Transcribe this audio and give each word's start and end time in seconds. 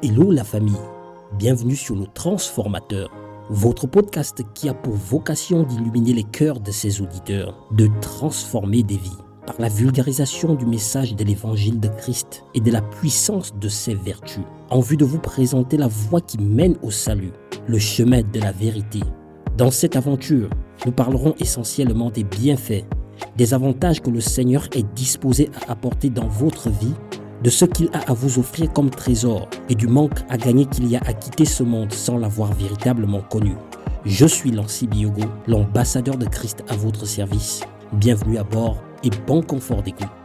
Hello 0.00 0.30
la 0.30 0.44
famille, 0.44 0.78
bienvenue 1.40 1.74
sur 1.74 1.96
le 1.96 2.06
Transformateur, 2.06 3.10
votre 3.50 3.88
podcast 3.88 4.44
qui 4.54 4.68
a 4.68 4.74
pour 4.74 4.94
vocation 4.94 5.64
d'illuminer 5.64 6.12
les 6.12 6.22
cœurs 6.22 6.60
de 6.60 6.70
ses 6.70 7.00
auditeurs, 7.00 7.66
de 7.72 7.88
transformer 8.00 8.84
des 8.84 8.96
vies 8.96 9.18
par 9.44 9.56
la 9.58 9.68
vulgarisation 9.68 10.54
du 10.54 10.66
message 10.66 11.16
de 11.16 11.24
l'évangile 11.24 11.80
de 11.80 11.88
Christ 11.88 12.44
et 12.54 12.60
de 12.60 12.70
la 12.70 12.80
puissance 12.80 13.52
de 13.56 13.68
ses 13.68 13.96
vertus, 13.96 14.44
en 14.70 14.78
vue 14.78 14.96
de 14.96 15.04
vous 15.04 15.18
présenter 15.18 15.76
la 15.76 15.88
voie 15.88 16.20
qui 16.20 16.38
mène 16.38 16.76
au 16.84 16.92
salut, 16.92 17.32
le 17.66 17.80
chemin 17.80 18.22
de 18.22 18.38
la 18.38 18.52
vérité. 18.52 19.00
Dans 19.56 19.72
cette 19.72 19.96
aventure, 19.96 20.48
nous 20.86 20.92
parlerons 20.92 21.34
essentiellement 21.40 22.10
des 22.10 22.22
bienfaits, 22.22 22.84
des 23.36 23.52
avantages 23.52 24.00
que 24.00 24.10
le 24.10 24.20
Seigneur 24.20 24.68
est 24.76 24.86
disposé 24.94 25.50
à 25.66 25.72
apporter 25.72 26.08
dans 26.08 26.28
votre 26.28 26.70
vie 26.70 26.94
de 27.42 27.50
ce 27.50 27.64
qu'il 27.64 27.88
a 27.92 28.10
à 28.10 28.12
vous 28.12 28.38
offrir 28.38 28.72
comme 28.72 28.90
trésor 28.90 29.48
et 29.68 29.74
du 29.74 29.86
manque 29.86 30.20
à 30.28 30.36
gagner 30.36 30.66
qu'il 30.66 30.86
y 30.86 30.96
a 30.96 31.00
à 31.06 31.12
quitter 31.12 31.44
ce 31.44 31.62
monde 31.62 31.92
sans 31.92 32.18
l'avoir 32.18 32.52
véritablement 32.52 33.20
connu. 33.20 33.54
Je 34.04 34.26
suis 34.26 34.50
Lancy 34.50 34.86
Biogo, 34.86 35.24
l'ambassadeur 35.46 36.16
de 36.16 36.26
Christ 36.26 36.64
à 36.68 36.76
votre 36.76 37.06
service. 37.06 37.60
Bienvenue 37.92 38.38
à 38.38 38.44
bord 38.44 38.78
et 39.04 39.10
bon 39.26 39.42
confort 39.42 39.82
d'écoute. 39.82 40.17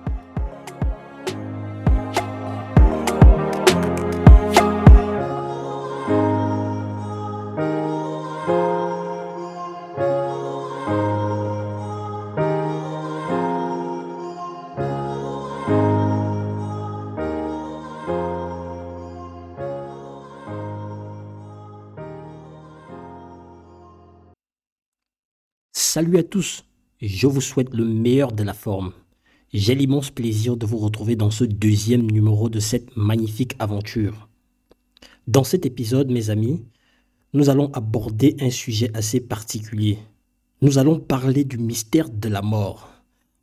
Salut 25.96 26.18
à 26.18 26.24
tous, 26.24 26.66
je 27.04 27.28
vous 27.28 27.40
souhaite 27.40 27.72
le 27.72 27.86
meilleur 27.86 28.32
de 28.32 28.42
la 28.42 28.56
forme. 28.56 28.94
J'ai 29.54 29.76
l'immense 29.76 30.10
plaisir 30.10 30.58
de 30.58 30.66
vous 30.66 30.80
retrouver 30.80 31.16
dans 31.16 31.30
ce 31.30 31.44
deuxième 31.44 32.10
numéro 32.10 32.50
de 32.50 32.60
cette 32.60 32.98
magnifique 32.98 33.54
aventure. 33.60 34.28
Dans 35.28 35.44
cet 35.44 35.68
épisode, 35.68 36.10
mes 36.10 36.32
amis, 36.32 36.64
nous 37.34 37.52
allons 37.52 37.72
aborder 37.74 38.36
un 38.40 38.50
sujet 38.50 38.90
assez 38.96 39.20
particulier. 39.20 40.00
Nous 40.64 40.80
allons 40.80 41.00
parler 41.00 41.44
du 41.44 41.60
mystère 41.60 42.10
de 42.10 42.28
la 42.28 42.42
mort, 42.42 42.90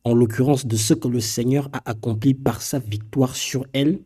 en 0.03 0.13
l'occurrence 0.13 0.67
de 0.67 0.77
ce 0.77 0.95
que 0.95 1.07
le 1.07 1.21
Seigneur 1.21 1.69
a 1.73 1.89
accompli 1.89 2.35
par 2.35 2.63
sa 2.63 2.81
victoire 2.81 3.37
sur 3.37 3.65
elle 3.73 4.01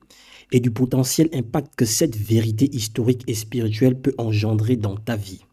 et 0.53 0.61
du 0.61 0.71
potentiel 0.71 1.31
impact 1.33 1.77
que 1.77 1.87
cette 1.87 2.15
vérité 2.15 2.69
historique 2.77 3.25
et 3.27 3.35
spirituelle 3.35 3.99
peut 3.99 4.15
engendrer 4.19 4.77
dans 4.77 4.97
ta 4.97 5.17
vie. 5.17 5.47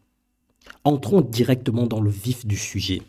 Entrons 0.84 1.20
directement 1.20 1.86
dans 1.86 2.00
le 2.00 2.10
vif 2.10 2.46
du 2.46 2.56
sujet. 2.56 3.02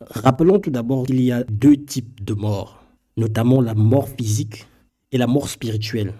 Rappelons 0.00 0.58
tout 0.58 0.70
d'abord 0.70 1.06
qu'il 1.06 1.20
y 1.20 1.32
a 1.32 1.44
deux 1.44 1.76
types 1.76 2.24
de 2.24 2.34
morts, 2.34 2.84
notamment 3.16 3.60
la 3.60 3.74
mort 3.74 4.08
physique 4.08 4.66
et 5.12 5.18
la 5.18 5.26
mort 5.26 5.48
spirituelle. 5.48 6.14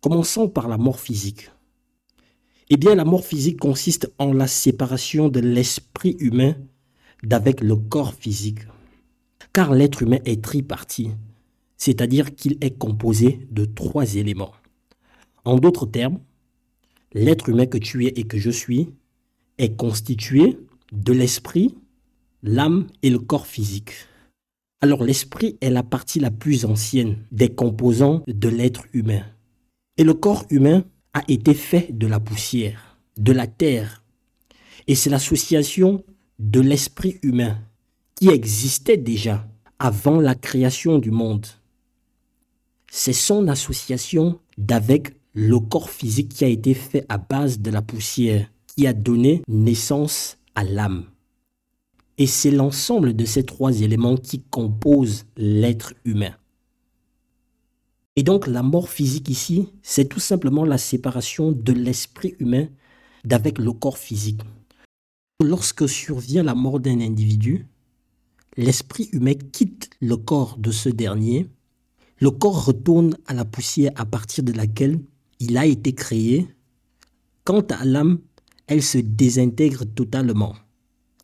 Commençons 0.00 0.48
par 0.48 0.68
la 0.68 0.78
mort 0.78 1.00
physique. 1.00 1.50
Eh 2.70 2.76
bien, 2.76 2.94
la 2.94 3.04
mort 3.04 3.24
physique 3.24 3.58
consiste 3.58 4.12
en 4.18 4.32
la 4.32 4.46
séparation 4.46 5.28
de 5.28 5.40
l'esprit 5.40 6.16
humain 6.20 6.54
d'avec 7.22 7.62
le 7.62 7.76
corps 7.76 8.14
physique. 8.14 8.60
Car 9.52 9.72
l'être 9.72 10.02
humain 10.02 10.18
est 10.24 10.44
tripartite, 10.44 11.16
c'est-à-dire 11.78 12.34
qu'il 12.34 12.58
est 12.60 12.76
composé 12.76 13.48
de 13.50 13.64
trois 13.64 14.16
éléments. 14.16 14.52
En 15.44 15.56
d'autres 15.56 15.86
termes, 15.86 16.20
l'être 17.14 17.48
humain 17.48 17.66
que 17.66 17.78
tu 17.78 18.06
es 18.06 18.12
et 18.16 18.24
que 18.24 18.38
je 18.38 18.50
suis 18.50 18.90
est 19.58 19.76
constitué 19.76 20.58
de 20.92 21.12
l'esprit, 21.12 21.74
l'âme 22.42 22.86
et 23.02 23.10
le 23.10 23.18
corps 23.18 23.46
physique. 23.46 23.92
Alors 24.80 25.02
l'esprit 25.02 25.58
est 25.60 25.70
la 25.70 25.82
partie 25.82 26.20
la 26.20 26.30
plus 26.30 26.64
ancienne 26.64 27.18
des 27.32 27.48
composants 27.48 28.22
de 28.26 28.48
l'être 28.48 28.84
humain. 28.92 29.24
Et 29.96 30.04
le 30.04 30.14
corps 30.14 30.46
humain 30.50 30.84
a 31.14 31.22
été 31.28 31.54
fait 31.54 31.88
de 31.90 32.06
la 32.06 32.20
poussière, 32.20 32.98
de 33.16 33.32
la 33.32 33.48
terre. 33.48 34.04
Et 34.86 34.94
c'est 34.94 35.10
l'association 35.10 36.04
de 36.38 36.60
l'esprit 36.60 37.18
humain 37.22 37.58
qui 38.14 38.28
existait 38.28 38.96
déjà 38.96 39.48
avant 39.80 40.20
la 40.20 40.34
création 40.34 40.98
du 40.98 41.10
monde. 41.10 41.46
C'est 42.90 43.12
son 43.12 43.48
association 43.48 44.40
d'avec 44.56 45.14
le 45.34 45.58
corps 45.58 45.90
physique 45.90 46.30
qui 46.30 46.44
a 46.44 46.48
été 46.48 46.74
fait 46.74 47.04
à 47.08 47.18
base 47.18 47.60
de 47.60 47.70
la 47.70 47.82
poussière 47.82 48.48
a 48.86 48.92
donné 48.92 49.42
naissance 49.48 50.38
à 50.54 50.64
l'âme. 50.64 51.06
Et 52.18 52.26
c'est 52.26 52.50
l'ensemble 52.50 53.14
de 53.14 53.24
ces 53.24 53.44
trois 53.44 53.80
éléments 53.80 54.16
qui 54.16 54.42
composent 54.42 55.24
l'être 55.36 55.94
humain. 56.04 56.34
Et 58.16 58.24
donc 58.24 58.48
la 58.48 58.64
mort 58.64 58.88
physique 58.88 59.28
ici, 59.28 59.68
c'est 59.82 60.08
tout 60.08 60.18
simplement 60.18 60.64
la 60.64 60.78
séparation 60.78 61.52
de 61.52 61.72
l'esprit 61.72 62.34
humain 62.40 62.66
d'avec 63.24 63.58
le 63.58 63.72
corps 63.72 63.98
physique. 63.98 64.40
Lorsque 65.40 65.88
survient 65.88 66.42
la 66.42 66.56
mort 66.56 66.80
d'un 66.80 67.00
individu, 67.00 67.66
l'esprit 68.56 69.08
humain 69.12 69.34
quitte 69.34 69.90
le 70.00 70.16
corps 70.16 70.56
de 70.58 70.72
ce 70.72 70.88
dernier, 70.88 71.48
le 72.20 72.32
corps 72.32 72.64
retourne 72.64 73.16
à 73.26 73.34
la 73.34 73.44
poussière 73.44 73.92
à 73.94 74.04
partir 74.04 74.42
de 74.42 74.52
laquelle 74.52 74.98
il 75.38 75.56
a 75.56 75.66
été 75.66 75.94
créé. 75.94 76.48
Quant 77.44 77.60
à 77.60 77.84
l'âme, 77.84 78.18
elle 78.68 78.82
se 78.82 78.98
désintègre 78.98 79.84
totalement. 79.84 80.54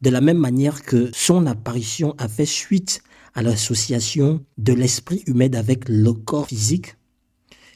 De 0.02 0.10
la 0.10 0.20
même 0.20 0.38
manière 0.38 0.82
que 0.82 1.10
son 1.14 1.46
apparition 1.46 2.14
a 2.18 2.28
fait 2.28 2.46
suite 2.46 3.02
à 3.34 3.42
l'association 3.42 4.44
de 4.58 4.72
l'esprit 4.72 5.22
humain 5.26 5.52
avec 5.54 5.88
le 5.88 6.12
corps 6.12 6.48
physique, 6.48 6.96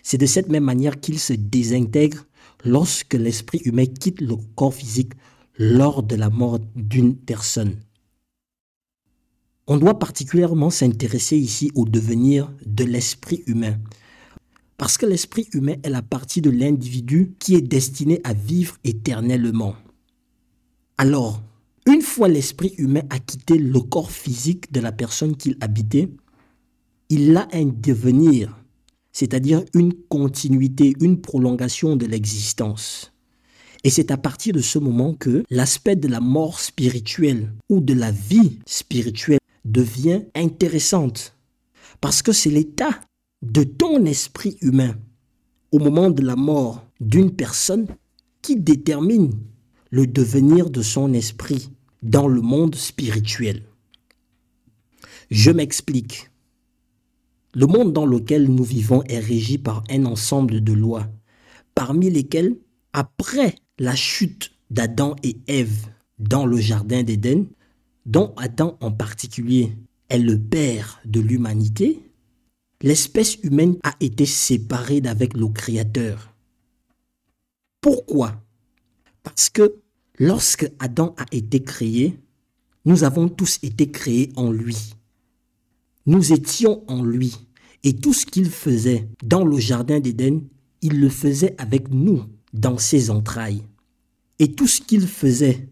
c'est 0.02 0.18
de 0.18 0.26
cette 0.26 0.48
même 0.48 0.64
manière 0.64 1.00
qu'il 1.00 1.18
se 1.18 1.32
désintègre 1.32 2.24
lorsque 2.64 3.14
l'esprit 3.14 3.60
humain 3.64 3.86
quitte 3.86 4.20
le 4.20 4.36
corps 4.56 4.74
physique 4.74 5.12
lors 5.58 6.02
de 6.02 6.16
la 6.16 6.30
mort 6.30 6.58
d'une 6.74 7.16
personne. 7.16 7.76
On 9.66 9.76
doit 9.76 9.98
particulièrement 9.98 10.70
s'intéresser 10.70 11.36
ici 11.36 11.70
au 11.74 11.84
devenir 11.84 12.50
de 12.64 12.84
l'esprit 12.84 13.42
humain, 13.46 13.76
parce 14.78 14.96
que 14.96 15.06
l'esprit 15.06 15.48
humain 15.52 15.74
est 15.82 15.90
la 15.90 16.02
partie 16.02 16.40
de 16.40 16.50
l'individu 16.50 17.34
qui 17.40 17.56
est 17.56 17.60
destiné 17.60 18.20
à 18.24 18.32
vivre 18.32 18.76
éternellement. 18.84 19.74
Alors, 20.96 21.42
une 21.86 22.00
fois 22.00 22.28
l'esprit 22.28 22.74
humain 22.78 23.02
a 23.10 23.18
quitté 23.18 23.58
le 23.58 23.80
corps 23.80 24.12
physique 24.12 24.72
de 24.72 24.80
la 24.80 24.92
personne 24.92 25.36
qu'il 25.36 25.56
habitait, 25.60 26.08
il 27.08 27.36
a 27.36 27.48
un 27.52 27.66
devenir, 27.66 28.56
c'est-à-dire 29.12 29.64
une 29.74 29.94
continuité, 29.94 30.94
une 31.00 31.20
prolongation 31.20 31.96
de 31.96 32.06
l'existence. 32.06 33.12
Et 33.82 33.90
c'est 33.90 34.12
à 34.12 34.16
partir 34.16 34.54
de 34.54 34.60
ce 34.60 34.78
moment 34.78 35.14
que 35.14 35.42
l'aspect 35.50 35.96
de 35.96 36.08
la 36.08 36.20
mort 36.20 36.60
spirituelle 36.60 37.52
ou 37.68 37.80
de 37.80 37.94
la 37.94 38.12
vie 38.12 38.58
spirituelle 38.66 39.38
devient 39.64 40.22
intéressante. 40.36 41.36
Parce 42.00 42.22
que 42.22 42.32
c'est 42.32 42.50
l'état 42.50 43.00
de 43.42 43.62
ton 43.62 44.04
esprit 44.04 44.56
humain 44.60 44.96
au 45.70 45.78
moment 45.78 46.10
de 46.10 46.22
la 46.22 46.36
mort 46.36 46.84
d'une 47.00 47.34
personne 47.34 47.86
qui 48.42 48.56
détermine 48.56 49.32
le 49.90 50.06
devenir 50.06 50.70
de 50.70 50.82
son 50.82 51.12
esprit 51.12 51.70
dans 52.02 52.28
le 52.28 52.40
monde 52.40 52.74
spirituel. 52.74 53.64
Je 55.30 55.50
m'explique. 55.50 56.30
Le 57.54 57.66
monde 57.66 57.92
dans 57.92 58.06
lequel 58.06 58.48
nous 58.48 58.64
vivons 58.64 59.02
est 59.04 59.18
régi 59.18 59.58
par 59.58 59.84
un 59.90 60.04
ensemble 60.04 60.62
de 60.62 60.72
lois, 60.72 61.06
parmi 61.74 62.10
lesquelles, 62.10 62.56
après 62.92 63.54
la 63.78 63.94
chute 63.94 64.52
d'Adam 64.70 65.16
et 65.22 65.38
Ève 65.46 65.86
dans 66.18 66.46
le 66.46 66.58
Jardin 66.58 67.02
d'Éden, 67.02 67.46
dont 68.06 68.34
Adam 68.36 68.76
en 68.80 68.90
particulier 68.90 69.76
est 70.08 70.18
le 70.18 70.38
père 70.38 71.00
de 71.04 71.20
l'humanité, 71.20 72.07
l'espèce 72.82 73.36
humaine 73.42 73.76
a 73.82 73.94
été 74.00 74.26
séparée 74.26 75.00
d'avec 75.00 75.34
le 75.34 75.48
Créateur. 75.48 76.34
Pourquoi? 77.80 78.42
Parce 79.22 79.50
que 79.50 79.74
lorsque 80.18 80.70
Adam 80.78 81.14
a 81.18 81.26
été 81.32 81.62
créé, 81.62 82.18
nous 82.84 83.04
avons 83.04 83.28
tous 83.28 83.58
été 83.62 83.90
créés 83.90 84.32
en 84.36 84.50
lui. 84.50 84.94
Nous 86.06 86.32
étions 86.32 86.84
en 86.88 87.02
lui. 87.02 87.36
Et 87.84 87.94
tout 87.94 88.12
ce 88.12 88.26
qu'il 88.26 88.50
faisait 88.50 89.08
dans 89.22 89.44
le 89.44 89.58
Jardin 89.58 90.00
d'Éden, 90.00 90.40
il 90.80 91.00
le 91.00 91.08
faisait 91.08 91.54
avec 91.58 91.90
nous, 91.90 92.24
dans 92.52 92.78
ses 92.78 93.10
entrailles. 93.10 93.62
Et 94.38 94.52
tout 94.52 94.66
ce 94.66 94.80
qu'il 94.80 95.06
faisait 95.06 95.68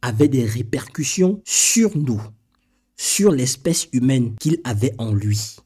avait 0.00 0.28
des 0.28 0.44
répercussions 0.44 1.42
sur 1.44 1.96
nous, 1.96 2.22
sur 2.96 3.32
l'espèce 3.32 3.88
humaine 3.92 4.34
qu'il 4.36 4.60
avait 4.64 4.94
en 4.98 5.12
lui. 5.12 5.56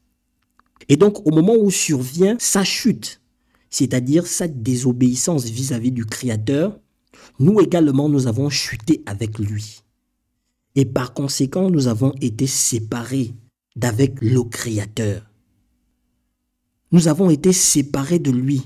Et 0.88 0.96
donc, 0.96 1.26
au 1.26 1.31
moment 1.31 1.54
où 1.56 1.70
survient 1.70 2.36
sa 2.38 2.64
chute, 2.64 3.20
c'est-à-dire 3.70 4.26
sa 4.26 4.48
désobéissance 4.48 5.44
vis-à-vis 5.44 5.92
du 5.92 6.04
Créateur, 6.04 6.78
nous 7.38 7.60
également 7.60 8.08
nous 8.08 8.26
avons 8.26 8.50
chuté 8.50 9.02
avec 9.06 9.38
lui. 9.38 9.81
Et 10.76 10.84
par 10.84 11.14
conséquent, 11.14 11.70
nous 11.70 11.88
avons 11.88 12.12
été 12.20 12.46
séparés 12.46 13.34
d'avec 13.76 14.20
le 14.20 14.42
Créateur. 14.44 15.31
Nous 16.92 17.08
avons 17.08 17.31
été 17.31 17.52
séparés 17.52 18.19
de 18.19 18.31
lui. 18.31 18.62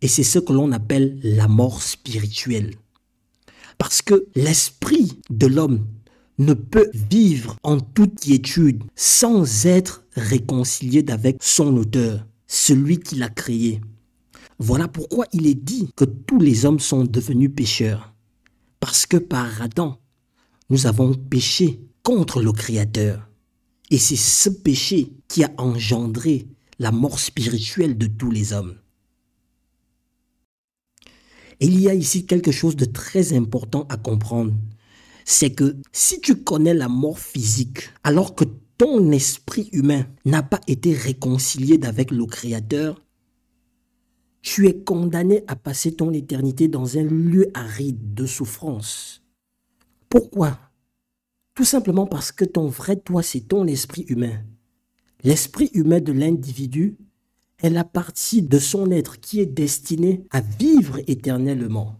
Et 0.00 0.08
c'est 0.08 0.22
ce 0.22 0.38
que 0.38 0.52
l'on 0.52 0.72
appelle 0.72 1.18
la 1.22 1.48
mort 1.48 1.82
spirituelle. 1.82 2.74
Parce 3.78 4.02
que 4.02 4.26
l'esprit 4.34 5.20
de 5.28 5.46
l'homme 5.46 5.86
ne 6.38 6.54
peut 6.54 6.90
vivre 6.92 7.56
en 7.62 7.80
toute 7.80 8.20
quiétude 8.20 8.82
sans 8.94 9.66
être 9.66 10.04
réconcilié 10.12 11.04
avec 11.08 11.38
son 11.40 11.76
auteur, 11.76 12.26
celui 12.46 12.98
qui 12.98 13.16
l'a 13.16 13.28
créé. 13.28 13.80
Voilà 14.58 14.88
pourquoi 14.88 15.26
il 15.32 15.46
est 15.46 15.54
dit 15.54 15.88
que 15.96 16.04
tous 16.04 16.38
les 16.38 16.64
hommes 16.64 16.80
sont 16.80 17.04
devenus 17.04 17.50
pécheurs. 17.54 18.14
Parce 18.80 19.06
que 19.06 19.16
par 19.16 19.62
Adam, 19.62 19.98
nous 20.70 20.86
avons 20.86 21.14
péché 21.14 21.80
contre 22.02 22.42
le 22.42 22.52
Créateur. 22.52 23.28
Et 23.90 23.98
c'est 23.98 24.16
ce 24.16 24.48
péché 24.48 25.12
qui 25.28 25.44
a 25.44 25.52
engendré 25.58 26.46
la 26.78 26.90
mort 26.90 27.18
spirituelle 27.18 27.96
de 27.96 28.06
tous 28.06 28.30
les 28.30 28.52
hommes. 28.52 28.76
Il 31.60 31.80
y 31.80 31.88
a 31.88 31.94
ici 31.94 32.26
quelque 32.26 32.52
chose 32.52 32.76
de 32.76 32.84
très 32.84 33.32
important 33.32 33.86
à 33.88 33.96
comprendre. 33.96 34.52
C'est 35.28 35.50
que 35.50 35.76
si 35.90 36.20
tu 36.20 36.36
connais 36.36 36.72
la 36.72 36.88
mort 36.88 37.18
physique, 37.18 37.90
alors 38.04 38.36
que 38.36 38.44
ton 38.78 39.10
esprit 39.10 39.68
humain 39.72 40.06
n'a 40.24 40.44
pas 40.44 40.60
été 40.68 40.94
réconcilié 40.94 41.80
avec 41.82 42.12
le 42.12 42.24
Créateur, 42.26 43.02
tu 44.40 44.68
es 44.68 44.78
condamné 44.84 45.42
à 45.48 45.56
passer 45.56 45.92
ton 45.92 46.12
éternité 46.12 46.68
dans 46.68 46.96
un 46.96 47.02
lieu 47.02 47.50
aride 47.54 48.14
de 48.14 48.24
souffrance. 48.24 49.24
Pourquoi? 50.08 50.60
Tout 51.54 51.64
simplement 51.64 52.06
parce 52.06 52.30
que 52.30 52.44
ton 52.44 52.68
vrai 52.68 52.94
toi, 52.94 53.24
c'est 53.24 53.48
ton 53.48 53.66
esprit 53.66 54.04
humain. 54.08 54.44
L'esprit 55.24 55.70
humain 55.74 56.00
de 56.00 56.12
l'individu 56.12 56.96
est 57.64 57.70
la 57.70 57.82
partie 57.82 58.42
de 58.42 58.60
son 58.60 58.92
être 58.92 59.18
qui 59.18 59.40
est 59.40 59.46
destinée 59.46 60.24
à 60.30 60.40
vivre 60.40 61.00
éternellement. 61.08 61.98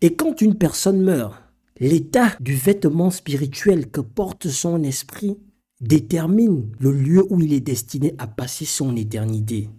Et 0.00 0.16
quand 0.16 0.40
une 0.40 0.54
personne 0.54 1.02
meurt, 1.02 1.34
l'état 1.80 2.36
du 2.40 2.54
vêtement 2.54 3.10
spirituel 3.10 3.90
que 3.90 4.02
porte 4.02 4.48
son 4.48 4.82
esprit 4.82 5.38
détermine 5.80 6.70
le 6.78 6.92
lieu 6.92 7.24
où 7.30 7.40
il 7.40 7.54
est 7.54 7.60
destiné 7.60 8.14
à 8.18 8.26
passer 8.26 8.66
son 8.66 8.94
éternité. 8.96 9.70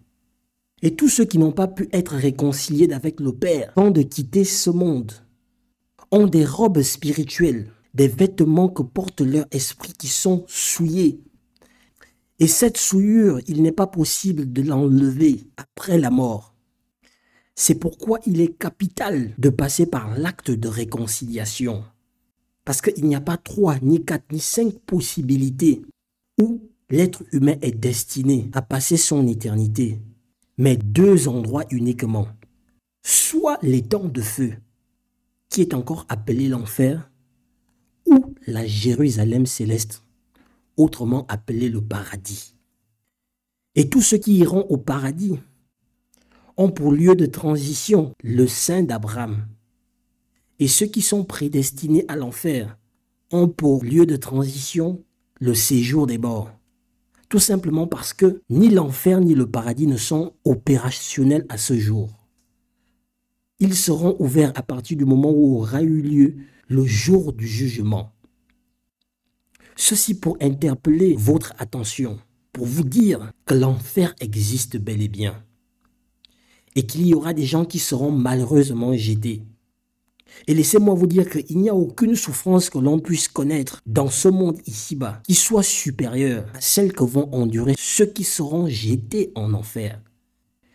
Et 0.82 0.96
tous 0.96 1.10
ceux 1.10 1.26
qui 1.26 1.38
n'ont 1.38 1.52
pas 1.52 1.68
pu 1.68 1.88
être 1.94 2.16
réconciliés 2.16 2.92
avec 2.92 3.20
le 3.20 3.34
Père 3.34 3.72
avant 3.76 3.92
de 3.92 4.02
quitter 4.02 4.44
ce 4.44 4.72
monde 4.72 5.12
ont 6.10 6.26
des 6.26 6.44
robes 6.44 6.82
spirituelles, 6.82 7.72
des 7.94 8.08
vêtements 8.08 8.68
que 8.68 8.82
porte 8.82 9.22
leur 9.22 9.46
esprit 9.52 9.94
qui 9.94 10.08
sont 10.08 10.44
souillés. 10.48 11.22
Et 12.40 12.48
cette 12.48 12.78
souillure, 12.78 13.40
il 13.48 13.62
n'est 13.62 13.72
pas 13.72 13.86
possible 13.86 14.52
de 14.52 14.64
l'enlever 14.64 15.44
après 15.56 16.00
la 16.00 16.10
mort. 16.10 16.56
C'est 17.54 17.76
pourquoi 17.76 18.20
il 18.26 18.42
est 18.42 18.58
capital 18.58 19.36
de 19.38 19.50
passer 19.50 19.86
par 19.86 20.18
l'acte 20.18 20.50
de 20.50 20.68
réconciliation. 20.68 21.84
Parce 22.72 22.80
qu'il 22.82 23.04
n'y 23.04 23.16
a 23.16 23.20
pas 23.20 23.36
trois, 23.36 23.78
ni 23.82 24.06
quatre, 24.06 24.32
ni 24.32 24.40
cinq 24.40 24.80
possibilités 24.86 25.82
où 26.40 26.62
l'être 26.90 27.22
humain 27.34 27.58
est 27.62 27.78
destiné 27.78 28.50
à 28.54 28.62
passer 28.62 28.96
son 28.96 29.28
éternité, 29.28 30.00
mais 30.58 30.78
deux 30.78 31.28
endroits 31.28 31.66
uniquement. 31.70 32.30
Soit 33.04 33.60
temps 33.90 34.08
de 34.08 34.22
feu, 34.22 34.54
qui 35.50 35.60
est 35.60 35.74
encore 35.74 36.06
appelé 36.08 36.48
l'enfer, 36.48 37.12
ou 38.06 38.36
la 38.48 38.66
Jérusalem 38.66 39.46
céleste, 39.46 40.06
autrement 40.78 41.28
appelé 41.28 41.68
le 41.68 41.82
paradis. 41.82 42.56
Et 43.76 43.90
tous 43.90 44.02
ceux 44.02 44.18
qui 44.18 44.38
iront 44.38 44.66
au 44.70 44.78
paradis 44.78 45.38
ont 46.56 46.72
pour 46.72 46.94
lieu 46.94 47.16
de 47.16 47.26
transition 47.26 48.14
le 48.24 48.48
sein 48.48 48.84
d'Abraham. 48.84 49.46
Et 50.62 50.68
ceux 50.68 50.86
qui 50.86 51.02
sont 51.02 51.24
prédestinés 51.24 52.06
à 52.08 52.16
l'enfer 52.16 52.78
ont 53.32 53.48
pour 53.48 53.84
lieu 53.84 54.06
de 54.06 54.16
transition 54.16 55.04
le 55.40 55.56
séjour 55.56 56.06
des 56.06 56.20
morts. 56.20 56.52
Tout 57.30 57.40
simplement 57.40 57.88
parce 57.88 58.14
que 58.14 58.44
ni 58.52 58.70
l'enfer 58.70 59.22
ni 59.22 59.34
le 59.34 59.50
paradis 59.50 59.88
ne 59.88 59.98
sont 59.98 60.34
opérationnels 60.46 61.48
à 61.50 61.58
ce 61.58 61.76
jour. 61.80 62.10
Ils 63.60 63.74
seront 63.74 64.16
ouverts 64.20 64.52
à 64.54 64.62
partir 64.62 64.98
du 64.98 65.06
moment 65.06 65.32
où 65.32 65.58
aura 65.58 65.82
eu 65.82 66.00
lieu 66.00 66.36
le 66.68 66.86
jour 66.86 67.34
du 67.34 67.48
jugement. 67.48 68.12
Ceci 69.76 70.14
pour 70.14 70.38
interpeller 70.42 71.16
votre 71.18 71.56
attention, 71.58 72.20
pour 72.54 72.68
vous 72.68 72.84
dire 72.84 73.32
que 73.46 73.56
l'enfer 73.56 74.14
existe 74.20 74.78
bel 74.78 75.02
et 75.02 75.08
bien, 75.08 75.44
et 76.76 76.86
qu'il 76.86 77.08
y 77.08 77.16
aura 77.16 77.34
des 77.34 77.46
gens 77.48 77.66
qui 77.66 77.80
seront 77.80 78.12
malheureusement 78.12 78.94
jetés. 78.94 79.42
Et 80.48 80.54
laissez-moi 80.54 80.96
vous 80.96 81.08
dire 81.08 81.30
qu'il 81.30 81.60
n'y 81.60 81.70
a 81.70 81.76
aucune 81.76 82.16
souffrance 82.16 82.70
que 82.70 82.80
l'on 82.80 83.00
puisse 83.00 83.28
connaître 83.28 83.82
dans 83.86 84.10
ce 84.10 84.28
monde 84.28 84.60
ici-bas 84.66 85.22
qui 85.24 85.36
soit 85.36 85.64
supérieure 85.64 86.46
à 86.56 86.62
celle 86.62 86.94
que 86.94 87.04
vont 87.04 87.34
endurer 87.34 87.76
ceux 87.78 88.08
qui 88.08 88.24
seront 88.24 88.68
jetés 88.68 89.32
en 89.36 89.54
enfer. 89.54 90.02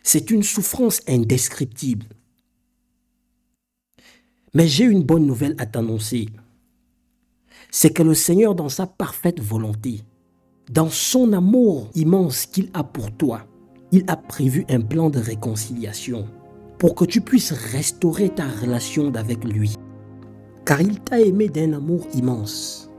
C'est 0.03 0.31
une 0.31 0.43
souffrance 0.43 1.01
indescriptible. 1.07 2.05
Mais 4.53 4.67
j'ai 4.67 4.85
une 4.85 5.03
bonne 5.03 5.25
nouvelle 5.25 5.55
à 5.57 5.65
t'annoncer. 5.65 6.27
C'est 7.71 7.91
que 7.91 8.03
le 8.03 8.13
Seigneur, 8.13 8.55
dans 8.55 8.69
sa 8.69 8.87
parfaite 8.87 9.41
volonté, 9.41 10.01
dans 10.71 10.89
son 10.89 11.33
amour 11.33 11.89
immense 11.95 12.45
qu'il 12.45 12.69
a 12.73 12.83
pour 12.83 13.11
toi, 13.11 13.45
il 13.91 14.03
a 14.07 14.15
prévu 14.15 14.65
un 14.69 14.81
plan 14.81 15.09
de 15.09 15.19
réconciliation 15.19 16.27
pour 16.77 16.95
que 16.95 17.05
tu 17.05 17.21
puisses 17.21 17.51
restaurer 17.51 18.29
ta 18.29 18.47
relation 18.47 19.11
avec 19.15 19.43
lui. 19.43 19.75
Car 20.65 20.81
il 20.81 20.99
t'a 20.99 21.19
aimé 21.19 21.47
d'un 21.49 21.73
amour 21.73 22.05
immense. 22.13 22.89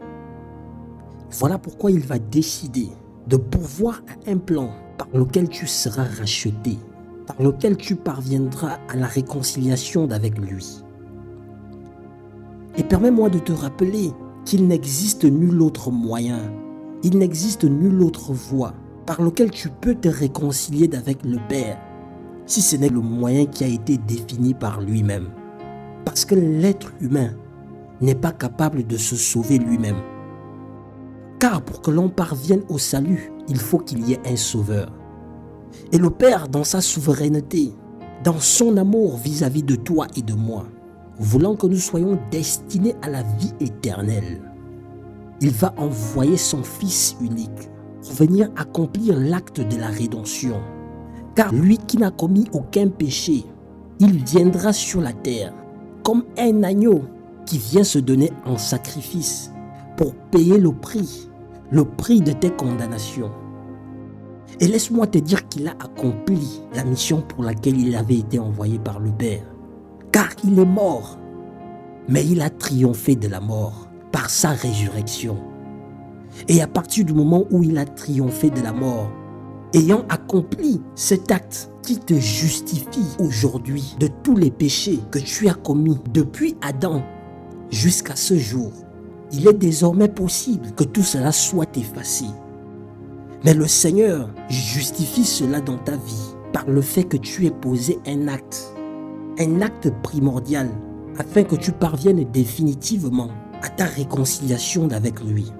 Voilà 1.30 1.58
pourquoi 1.58 1.90
il 1.90 2.00
va 2.00 2.18
décider 2.18 2.88
de 3.26 3.36
pourvoir 3.36 4.02
un 4.26 4.38
plan 4.38 4.70
par 4.96 5.08
lequel 5.12 5.48
tu 5.48 5.66
seras 5.66 6.04
racheté, 6.04 6.78
par 7.26 7.40
lequel 7.42 7.76
tu 7.76 7.94
parviendras 7.94 8.78
à 8.88 8.96
la 8.96 9.06
réconciliation 9.06 10.10
avec 10.10 10.38
lui. 10.38 10.82
Et 12.76 12.82
permets-moi 12.82 13.28
de 13.28 13.38
te 13.38 13.52
rappeler 13.52 14.10
qu'il 14.44 14.66
n'existe 14.66 15.24
nul 15.24 15.60
autre 15.60 15.90
moyen, 15.90 16.40
il 17.02 17.18
n'existe 17.18 17.64
nulle 17.64 18.02
autre 18.02 18.32
voie 18.32 18.72
par 19.06 19.22
lequel 19.22 19.50
tu 19.50 19.68
peux 19.68 19.94
te 19.94 20.08
réconcilier 20.08 20.90
avec 20.94 21.24
le 21.24 21.38
Père, 21.48 21.78
si 22.48 22.62
ce 22.62 22.76
n'est 22.76 22.88
le 22.88 23.00
moyen 23.00 23.44
qui 23.44 23.62
a 23.62 23.68
été 23.68 23.98
défini 23.98 24.54
par 24.54 24.80
lui-même. 24.80 25.28
Parce 26.04 26.24
que 26.24 26.34
l'être 26.34 26.92
humain 27.00 27.30
n'est 28.00 28.14
pas 28.14 28.32
capable 28.32 28.86
de 28.86 28.96
se 28.96 29.16
sauver 29.16 29.58
lui-même. 29.58 30.00
Car 31.38 31.62
pour 31.62 31.82
que 31.82 31.90
l'on 31.90 32.08
parvienne 32.08 32.62
au 32.70 32.78
salut, 32.78 33.30
il 33.48 33.58
faut 33.58 33.78
qu'il 33.78 34.08
y 34.08 34.14
ait 34.14 34.20
un 34.26 34.36
sauveur. 34.36 34.90
Et 35.92 35.98
le 35.98 36.08
Père, 36.08 36.48
dans 36.48 36.64
sa 36.64 36.80
souveraineté, 36.80 37.74
dans 38.24 38.40
son 38.40 38.78
amour 38.78 39.18
vis-à-vis 39.18 39.62
de 39.62 39.76
toi 39.76 40.06
et 40.16 40.22
de 40.22 40.34
moi, 40.34 40.64
voulant 41.18 41.54
que 41.54 41.66
nous 41.66 41.76
soyons 41.76 42.18
destinés 42.30 42.94
à 43.02 43.10
la 43.10 43.22
vie 43.22 43.52
éternelle, 43.60 44.40
il 45.42 45.50
va 45.50 45.74
envoyer 45.76 46.38
son 46.38 46.62
Fils 46.62 47.14
unique 47.20 47.70
pour 48.02 48.14
venir 48.14 48.48
accomplir 48.56 49.18
l'acte 49.18 49.60
de 49.60 49.76
la 49.76 49.88
rédemption. 49.88 50.60
Car 51.38 51.54
lui 51.54 51.78
qui 51.78 51.98
n'a 51.98 52.10
commis 52.10 52.48
aucun 52.52 52.88
péché, 52.88 53.44
il 54.00 54.24
viendra 54.24 54.72
sur 54.72 55.00
la 55.00 55.12
terre 55.12 55.54
comme 56.02 56.24
un 56.36 56.64
agneau 56.64 57.02
qui 57.46 57.58
vient 57.58 57.84
se 57.84 58.00
donner 58.00 58.32
en 58.44 58.58
sacrifice 58.58 59.52
pour 59.96 60.16
payer 60.16 60.58
le 60.58 60.72
prix, 60.72 61.30
le 61.70 61.84
prix 61.84 62.22
de 62.22 62.32
tes 62.32 62.50
condamnations. 62.50 63.30
Et 64.58 64.66
laisse-moi 64.66 65.06
te 65.06 65.18
dire 65.18 65.48
qu'il 65.48 65.68
a 65.68 65.76
accompli 65.78 66.60
la 66.74 66.82
mission 66.82 67.22
pour 67.22 67.44
laquelle 67.44 67.80
il 67.80 67.94
avait 67.94 68.18
été 68.18 68.40
envoyé 68.40 68.80
par 68.80 68.98
le 68.98 69.12
Père 69.12 69.44
car 70.10 70.30
il 70.42 70.58
est 70.58 70.64
mort. 70.64 71.20
Mais 72.08 72.26
il 72.26 72.40
a 72.40 72.50
triomphé 72.50 73.14
de 73.14 73.28
la 73.28 73.38
mort 73.38 73.88
par 74.10 74.28
sa 74.28 74.48
résurrection. 74.48 75.36
Et 76.48 76.62
à 76.62 76.66
partir 76.66 77.04
du 77.04 77.12
moment 77.12 77.44
où 77.52 77.62
il 77.62 77.78
a 77.78 77.84
triomphé 77.84 78.50
de 78.50 78.60
la 78.60 78.72
mort, 78.72 79.12
ayant 79.74 80.04
accompli 80.08 80.80
cet 80.94 81.30
acte 81.30 81.70
qui 81.82 81.98
te 81.98 82.14
justifie 82.14 83.06
aujourd'hui 83.18 83.96
de 83.98 84.08
tous 84.22 84.36
les 84.36 84.50
péchés 84.50 85.00
que 85.10 85.18
tu 85.18 85.48
as 85.48 85.54
commis 85.54 85.98
depuis 86.12 86.56
Adam 86.60 87.02
jusqu'à 87.70 88.16
ce 88.16 88.36
jour, 88.36 88.72
il 89.32 89.46
est 89.46 89.54
désormais 89.54 90.08
possible 90.08 90.72
que 90.72 90.84
tout 90.84 91.02
cela 91.02 91.32
soit 91.32 91.76
effacé. 91.76 92.26
Mais 93.44 93.54
le 93.54 93.66
Seigneur 93.66 94.30
justifie 94.48 95.24
cela 95.24 95.60
dans 95.60 95.78
ta 95.78 95.92
vie 95.92 96.34
par 96.52 96.66
le 96.68 96.80
fait 96.80 97.04
que 97.04 97.16
tu 97.16 97.46
aies 97.46 97.50
posé 97.50 97.98
un 98.06 98.26
acte, 98.28 98.72
un 99.38 99.60
acte 99.60 99.90
primordial, 100.02 100.68
afin 101.18 101.42
que 101.42 101.56
tu 101.56 101.72
parviennes 101.72 102.24
définitivement 102.32 103.30
à 103.62 103.68
ta 103.68 103.84
réconciliation 103.84 104.88
avec 104.90 105.20
lui. 105.20 105.52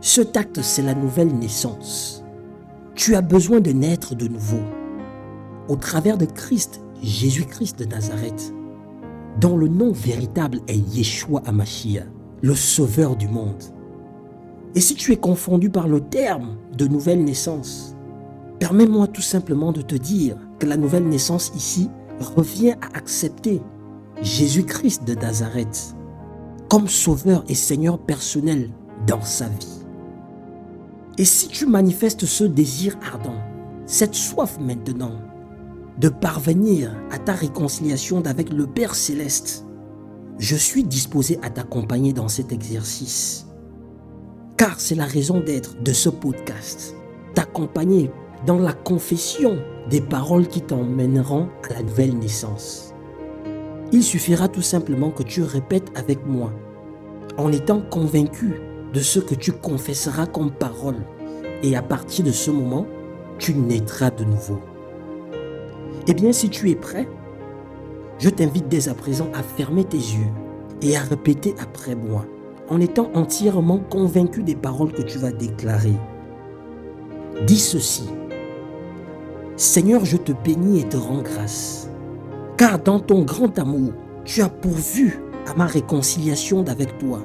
Ce 0.00 0.20
acte, 0.36 0.60
c'est 0.62 0.82
la 0.82 0.94
nouvelle 0.94 1.32
naissance. 1.34 2.19
Tu 3.00 3.14
as 3.14 3.22
besoin 3.22 3.60
de 3.60 3.70
naître 3.70 4.14
de 4.14 4.28
nouveau. 4.28 4.60
Au 5.70 5.76
travers 5.76 6.18
de 6.18 6.26
Christ, 6.26 6.82
Jésus-Christ 7.02 7.78
de 7.78 7.86
Nazareth, 7.86 8.52
dont 9.40 9.56
le 9.56 9.68
nom 9.68 9.90
véritable 9.90 10.60
est 10.68 10.76
Yeshua 10.76 11.40
Amashia, 11.46 12.02
le 12.42 12.54
Sauveur 12.54 13.16
du 13.16 13.26
monde. 13.26 13.62
Et 14.74 14.82
si 14.82 14.96
tu 14.96 15.12
es 15.12 15.16
confondu 15.16 15.70
par 15.70 15.88
le 15.88 16.02
terme 16.02 16.58
de 16.76 16.86
nouvelle 16.86 17.24
naissance, 17.24 17.96
permets-moi 18.58 19.06
tout 19.06 19.22
simplement 19.22 19.72
de 19.72 19.80
te 19.80 19.94
dire 19.94 20.36
que 20.58 20.66
la 20.66 20.76
nouvelle 20.76 21.08
naissance 21.08 21.52
ici 21.56 21.88
revient 22.36 22.74
à 22.82 22.98
accepter 22.98 23.62
Jésus-Christ 24.20 25.04
de 25.04 25.14
Nazareth 25.14 25.96
comme 26.68 26.86
Sauveur 26.86 27.44
et 27.48 27.54
Seigneur 27.54 27.98
personnel 27.98 28.68
dans 29.06 29.22
sa 29.22 29.46
vie. 29.46 29.79
Et 31.18 31.24
si 31.24 31.48
tu 31.48 31.66
manifestes 31.66 32.26
ce 32.26 32.44
désir 32.44 32.96
ardent, 33.12 33.40
cette 33.86 34.14
soif 34.14 34.58
maintenant, 34.60 35.18
de 35.98 36.08
parvenir 36.08 36.96
à 37.10 37.18
ta 37.18 37.32
réconciliation 37.32 38.24
avec 38.24 38.52
le 38.52 38.66
Père 38.66 38.94
céleste, 38.94 39.66
je 40.38 40.56
suis 40.56 40.84
disposé 40.84 41.38
à 41.42 41.50
t'accompagner 41.50 42.12
dans 42.12 42.28
cet 42.28 42.52
exercice. 42.52 43.46
Car 44.56 44.80
c'est 44.80 44.94
la 44.94 45.04
raison 45.04 45.40
d'être 45.40 45.82
de 45.82 45.92
ce 45.92 46.08
podcast. 46.08 46.94
T'accompagner 47.34 48.10
dans 48.46 48.58
la 48.58 48.72
confession 48.72 49.58
des 49.90 50.00
paroles 50.00 50.48
qui 50.48 50.62
t'emmèneront 50.62 51.48
à 51.68 51.74
la 51.74 51.82
nouvelle 51.82 52.16
naissance. 52.16 52.94
Il 53.92 54.02
suffira 54.02 54.48
tout 54.48 54.62
simplement 54.62 55.10
que 55.10 55.22
tu 55.22 55.42
répètes 55.42 55.90
avec 55.96 56.24
moi, 56.26 56.52
en 57.36 57.52
étant 57.52 57.82
convaincu 57.82 58.60
de 58.92 59.00
ce 59.00 59.20
que 59.20 59.34
tu 59.34 59.52
confesseras 59.52 60.26
comme 60.26 60.50
parole. 60.50 60.96
Et 61.62 61.76
à 61.76 61.82
partir 61.82 62.24
de 62.24 62.32
ce 62.32 62.50
moment, 62.50 62.86
tu 63.38 63.54
naîtras 63.54 64.10
de 64.10 64.24
nouveau. 64.24 64.60
Eh 66.06 66.14
bien, 66.14 66.32
si 66.32 66.48
tu 66.48 66.70
es 66.70 66.74
prêt, 66.74 67.08
je 68.18 68.30
t'invite 68.30 68.68
dès 68.68 68.88
à 68.88 68.94
présent 68.94 69.28
à 69.34 69.42
fermer 69.42 69.84
tes 69.84 69.96
yeux 69.96 70.28
et 70.82 70.96
à 70.96 71.02
répéter 71.02 71.54
après 71.60 71.94
moi, 71.94 72.24
en 72.68 72.80
étant 72.80 73.10
entièrement 73.14 73.78
convaincu 73.78 74.42
des 74.42 74.54
paroles 74.54 74.92
que 74.92 75.02
tu 75.02 75.18
vas 75.18 75.32
déclarer. 75.32 75.94
Dis 77.46 77.58
ceci. 77.58 78.08
Seigneur, 79.56 80.04
je 80.04 80.16
te 80.16 80.32
bénis 80.32 80.80
et 80.80 80.88
te 80.88 80.96
rends 80.96 81.22
grâce, 81.22 81.90
car 82.56 82.78
dans 82.78 82.98
ton 82.98 83.22
grand 83.22 83.58
amour, 83.58 83.92
tu 84.24 84.40
as 84.42 84.48
pourvu 84.48 85.20
à 85.46 85.54
ma 85.54 85.66
réconciliation 85.66 86.64
avec 86.66 86.98
toi 86.98 87.20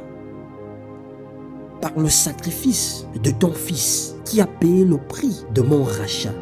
par 1.85 2.01
le 2.01 2.09
sacrifice 2.09 3.05
de 3.21 3.29
ton 3.29 3.51
Fils 3.51 4.15
qui 4.25 4.41
a 4.41 4.47
payé 4.47 4.85
le 4.85 4.97
prix 4.97 5.45
de 5.53 5.61
mon 5.61 5.83
rachat. 5.83 6.33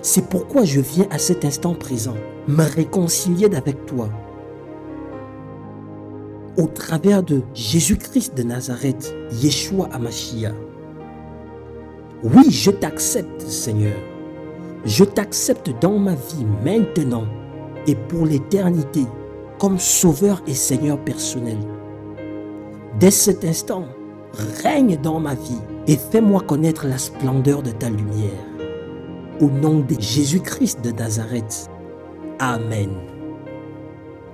C'est 0.00 0.30
pourquoi 0.30 0.64
je 0.64 0.80
viens 0.80 1.06
à 1.10 1.18
cet 1.18 1.44
instant 1.44 1.74
présent 1.74 2.14
me 2.46 2.62
réconcilier 2.62 3.54
avec 3.54 3.84
toi. 3.84 4.08
Au 6.56 6.68
travers 6.68 7.22
de 7.22 7.42
Jésus-Christ 7.52 8.34
de 8.34 8.44
Nazareth, 8.44 9.14
Yeshua 9.42 9.90
Amashia. 9.92 10.54
Oui, 12.22 12.50
je 12.50 12.70
t'accepte, 12.70 13.42
Seigneur. 13.42 13.98
Je 14.86 15.04
t'accepte 15.04 15.70
dans 15.82 15.98
ma 15.98 16.14
vie 16.14 16.46
maintenant 16.64 17.26
et 17.86 17.94
pour 17.94 18.24
l'éternité 18.24 19.04
comme 19.58 19.78
Sauveur 19.78 20.40
et 20.46 20.54
Seigneur 20.54 20.98
personnel. 20.98 21.58
Dès 22.98 23.12
cet 23.12 23.44
instant, 23.44 23.86
règne 24.60 25.00
dans 25.00 25.20
ma 25.20 25.36
vie 25.36 25.60
et 25.86 25.96
fais-moi 25.96 26.40
connaître 26.40 26.84
la 26.84 26.98
splendeur 26.98 27.62
de 27.62 27.70
ta 27.70 27.88
lumière. 27.88 28.44
Au 29.40 29.48
nom 29.48 29.78
de 29.78 29.94
Jésus-Christ 30.00 30.80
de 30.82 30.90
Nazareth. 30.90 31.70
Amen. 32.40 32.90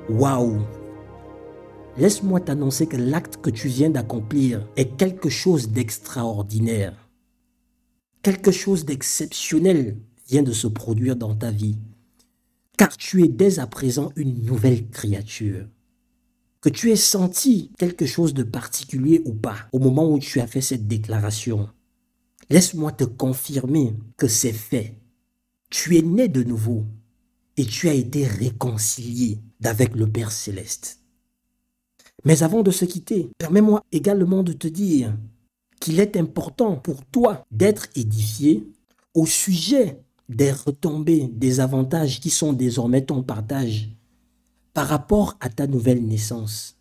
Waouh! 0.09 0.63
Laisse-moi 1.99 2.41
t'annoncer 2.41 2.87
que 2.87 2.97
l'acte 2.97 3.37
que 3.37 3.51
tu 3.51 3.69
viens 3.69 3.91
d'accomplir 3.91 4.67
est 4.77 4.97
quelque 4.97 5.29
chose 5.29 5.69
d'extraordinaire. 5.69 6.95
Quelque 8.23 8.51
chose 8.51 8.87
d'exceptionnel 8.87 9.99
vient 10.27 10.43
de 10.43 10.53
se 10.53 10.69
produire 10.69 11.17
dans 11.17 11.35
ta 11.35 11.51
vie. 11.51 11.77
Car 12.79 12.97
tu 12.97 13.25
es 13.25 13.29
dès 13.29 13.59
à 13.59 13.67
présent 13.67 14.11
une 14.17 14.43
nouvelle 14.43 14.89
créature. 14.89 15.67
Que 16.65 16.71
tu 16.71 16.91
aies 16.91 16.97
senti 16.97 17.71
quelque 17.77 18.07
chose 18.07 18.33
de 18.33 18.43
particulier 18.43 19.21
ou 19.27 19.35
pas 19.35 19.69
au 19.71 19.79
moment 19.79 20.11
où 20.11 20.19
tu 20.19 20.41
as 20.41 20.47
fait 20.47 20.63
cette 20.63 20.89
déclaration, 20.89 21.69
Laisse-moi 22.49 22.91
te 22.93 23.05
confirmer 23.05 23.95
que 24.17 24.29
c'est 24.29 24.55
fait. 24.55 24.99
Tu 25.69 25.99
es 25.99 26.01
né 26.01 26.27
de 26.27 26.43
nouveau 26.43 26.87
et 27.59 27.67
tu 27.67 27.91
as 27.91 27.93
été 27.93 28.27
réconcilié 28.27 29.41
avec 29.63 29.95
le 29.95 30.11
Père 30.11 30.33
céleste. 30.33 31.01
Mais 32.25 32.43
avant 32.43 32.63
de 32.63 32.71
se 32.71 32.87
quitter, 32.87 33.31
permets-moi 33.37 33.85
également 33.93 34.43
de 34.43 34.55
te 34.55 34.67
dire 34.67 35.15
qu'il 35.81 36.01
est 36.01 36.17
important 36.17 36.77
pour 36.77 37.05
toi 37.05 37.45
d'être 37.51 37.89
édifié 37.95 38.67
au 39.13 39.27
sujet 39.27 40.01
des 40.31 40.53
retombées, 40.53 41.29
des 41.31 41.61
avantages 41.61 42.21
qui 42.21 42.31
sont 42.31 42.55
désormais 42.55 43.05
ton 43.05 43.23
partage 43.23 43.91
par 44.75 44.89
rapport 44.89 45.37
à 45.41 45.49
ta 45.49 45.69
nouvelle 45.69 46.05
naissance, 46.05 46.77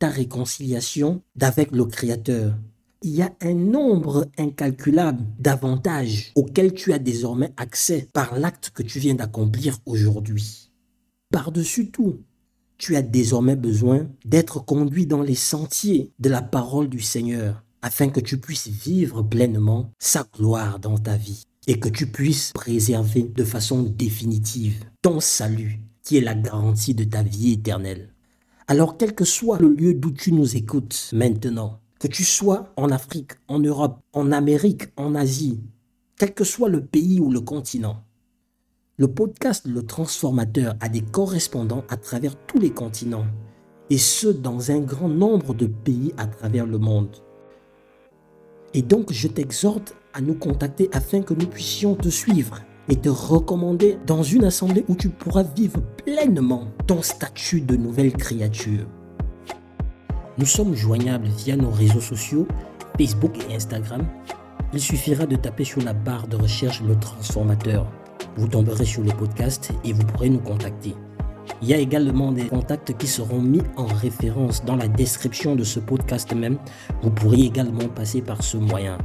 ta 0.00 0.08
réconciliation 0.08 1.22
d'avec 1.36 1.70
le 1.70 1.84
Créateur, 1.84 2.58
il 3.02 3.14
y 3.14 3.22
a 3.22 3.32
un 3.40 3.54
nombre 3.54 4.26
incalculable 4.36 5.24
d'avantages 5.38 6.32
auxquels 6.34 6.74
tu 6.74 6.92
as 6.92 6.98
désormais 6.98 7.52
accès 7.56 8.08
par 8.12 8.36
l'acte 8.38 8.70
que 8.74 8.82
tu 8.82 8.98
viens 8.98 9.14
d'accomplir 9.14 9.78
aujourd'hui. 9.86 10.72
Par-dessus 11.30 11.90
tout, 11.90 12.18
tu 12.78 12.96
as 12.96 13.02
désormais 13.02 13.56
besoin 13.56 14.08
d'être 14.24 14.64
conduit 14.64 15.06
dans 15.06 15.22
les 15.22 15.34
sentiers 15.36 16.12
de 16.18 16.28
la 16.28 16.42
parole 16.42 16.88
du 16.88 17.00
Seigneur 17.00 17.62
afin 17.80 18.08
que 18.08 18.20
tu 18.20 18.38
puisses 18.38 18.68
vivre 18.68 19.22
pleinement 19.22 19.92
sa 20.00 20.26
gloire 20.34 20.80
dans 20.80 20.98
ta 20.98 21.16
vie 21.16 21.44
et 21.68 21.78
que 21.78 21.88
tu 21.88 22.08
puisses 22.08 22.52
préserver 22.52 23.22
de 23.22 23.44
façon 23.44 23.82
définitive 23.82 24.84
ton 25.02 25.20
salut 25.20 25.80
qui 26.06 26.16
est 26.16 26.20
la 26.20 26.36
garantie 26.36 26.94
de 26.94 27.02
ta 27.02 27.24
vie 27.24 27.54
éternelle. 27.54 28.14
Alors 28.68 28.96
quel 28.96 29.12
que 29.12 29.24
soit 29.24 29.58
le 29.58 29.68
lieu 29.68 29.92
d'où 29.92 30.12
tu 30.12 30.30
nous 30.30 30.56
écoutes 30.56 31.10
maintenant, 31.12 31.80
que 31.98 32.06
tu 32.06 32.22
sois 32.22 32.72
en 32.76 32.92
Afrique, 32.92 33.32
en 33.48 33.58
Europe, 33.58 33.98
en 34.12 34.30
Amérique, 34.30 34.84
en 34.96 35.16
Asie, 35.16 35.60
quel 36.16 36.32
que 36.32 36.44
soit 36.44 36.68
le 36.68 36.86
pays 36.86 37.18
ou 37.18 37.32
le 37.32 37.40
continent. 37.40 38.04
Le 38.98 39.08
podcast 39.08 39.66
Le 39.66 39.84
Transformateur 39.84 40.76
a 40.78 40.88
des 40.88 41.02
correspondants 41.02 41.84
à 41.88 41.96
travers 41.96 42.36
tous 42.46 42.60
les 42.60 42.70
continents, 42.70 43.26
et 43.90 43.98
ce 43.98 44.28
dans 44.28 44.70
un 44.70 44.78
grand 44.78 45.08
nombre 45.08 45.54
de 45.54 45.66
pays 45.66 46.14
à 46.18 46.28
travers 46.28 46.66
le 46.66 46.78
monde. 46.78 47.16
Et 48.74 48.82
donc 48.82 49.12
je 49.12 49.26
t'exhorte 49.26 49.96
à 50.14 50.20
nous 50.20 50.34
contacter 50.34 50.88
afin 50.92 51.22
que 51.22 51.34
nous 51.34 51.48
puissions 51.48 51.96
te 51.96 52.10
suivre 52.10 52.60
et 52.88 52.96
te 52.96 53.08
recommander 53.08 53.98
dans 54.06 54.22
une 54.22 54.44
assemblée 54.44 54.84
où 54.88 54.94
tu 54.94 55.08
pourras 55.08 55.42
vivre 55.42 55.80
pleinement 56.04 56.68
ton 56.86 57.02
statut 57.02 57.60
de 57.60 57.76
nouvelle 57.76 58.12
créature. 58.12 58.86
Nous 60.38 60.46
sommes 60.46 60.74
joignables 60.74 61.28
via 61.28 61.56
nos 61.56 61.70
réseaux 61.70 62.00
sociaux, 62.00 62.46
Facebook 62.98 63.38
et 63.48 63.54
Instagram. 63.54 64.04
Il 64.72 64.80
suffira 64.80 65.26
de 65.26 65.36
taper 65.36 65.64
sur 65.64 65.82
la 65.82 65.94
barre 65.94 66.28
de 66.28 66.36
recherche 66.36 66.82
le 66.82 66.94
transformateur. 66.98 67.90
Vous 68.36 68.48
tomberez 68.48 68.84
sur 68.84 69.02
le 69.02 69.12
podcast 69.12 69.72
et 69.84 69.92
vous 69.92 70.04
pourrez 70.04 70.28
nous 70.28 70.40
contacter. 70.40 70.94
Il 71.62 71.68
y 71.68 71.74
a 71.74 71.78
également 71.78 72.32
des 72.32 72.44
contacts 72.44 72.96
qui 72.98 73.06
seront 73.06 73.40
mis 73.40 73.62
en 73.76 73.86
référence 73.86 74.64
dans 74.64 74.76
la 74.76 74.88
description 74.88 75.56
de 75.56 75.64
ce 75.64 75.80
podcast 75.80 76.34
même. 76.34 76.58
Vous 77.02 77.10
pourrez 77.10 77.40
également 77.40 77.88
passer 77.88 78.20
par 78.20 78.42
ce 78.42 78.58
moyen. 78.58 78.98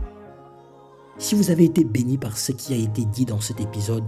Si 1.21 1.35
vous 1.35 1.51
avez 1.51 1.65
été 1.65 1.83
béni 1.83 2.17
par 2.17 2.35
ce 2.35 2.51
qui 2.51 2.73
a 2.73 2.77
été 2.77 3.05
dit 3.05 3.25
dans 3.25 3.39
cet 3.39 3.61
épisode, 3.61 4.03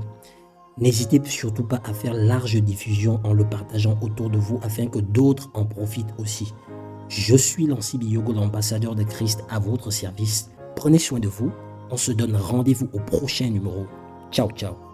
n'hésitez 0.79 1.21
surtout 1.25 1.63
pas 1.63 1.79
à 1.85 1.93
faire 1.93 2.15
large 2.15 2.55
diffusion 2.55 3.19
en 3.23 3.33
le 3.33 3.47
partageant 3.47 3.99
autour 4.01 4.31
de 4.31 4.39
vous 4.39 4.59
afin 4.63 4.87
que 4.87 4.97
d'autres 4.97 5.51
en 5.53 5.63
profitent 5.63 6.15
aussi. 6.17 6.51
Je 7.09 7.35
suis 7.35 7.67
Lancy 7.67 7.99
Biyogo, 7.99 8.33
l'ambassadeur 8.33 8.95
de 8.95 9.03
Christ 9.03 9.43
à 9.51 9.59
votre 9.59 9.91
service. 9.91 10.49
Prenez 10.75 10.97
soin 10.97 11.19
de 11.19 11.27
vous. 11.27 11.51
On 11.91 11.97
se 11.97 12.11
donne 12.11 12.35
rendez-vous 12.35 12.89
au 12.93 12.99
prochain 12.99 13.47
numéro. 13.47 13.85
Ciao, 14.31 14.49
ciao. 14.49 14.92